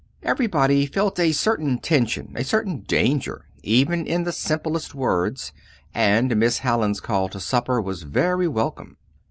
[0.23, 5.53] Everybody felt a certain tension, a certain danger, even in the simplest words,
[5.93, 8.97] and Miss Hallin's call to supper was very welcome.